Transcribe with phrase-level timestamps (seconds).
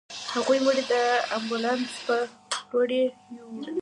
[0.33, 0.93] هغوی مړی د
[1.37, 2.15] امبولانس په
[2.69, 3.03] لورې
[3.35, 3.61] يووړ.